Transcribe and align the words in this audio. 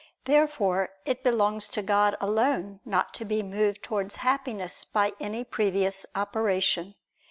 Therefore 0.25 0.93
it 1.05 1.23
belongs 1.23 1.67
to 1.67 1.83
God 1.83 2.17
alone 2.19 2.79
not 2.85 3.13
to 3.13 3.23
be 3.23 3.43
moved 3.43 3.83
towards 3.83 4.15
Happiness 4.25 4.83
by 4.83 5.13
any 5.19 5.43
previous 5.43 6.07
operation. 6.15 6.95